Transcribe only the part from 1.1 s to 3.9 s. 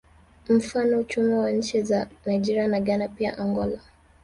wa nchi za Nigeria na Ghana pia Angola